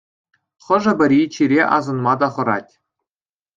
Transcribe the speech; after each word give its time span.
Хӑшӗ-пӗри 0.63 1.21
чире 1.33 1.61
асӑнма 1.77 2.13
та 2.19 2.27
хӑрать. 2.33 2.71